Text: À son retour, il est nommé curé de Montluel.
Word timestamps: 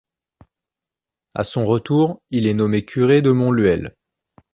À 1.35 1.43
son 1.43 1.63
retour, 1.63 2.23
il 2.31 2.47
est 2.47 2.55
nommé 2.55 2.83
curé 2.83 3.21
de 3.21 3.29
Montluel. 3.29 3.93